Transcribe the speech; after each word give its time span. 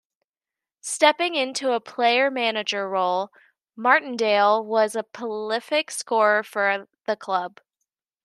Stepping 0.81 1.35
into 1.35 1.73
a 1.73 1.79
player-manager 1.79 2.89
role, 2.89 3.29
Martindale 3.75 4.65
was 4.65 4.95
a 4.95 5.03
prolific 5.03 5.91
scorer 5.91 6.41
for 6.41 6.87
the 7.05 7.15
club. 7.15 7.59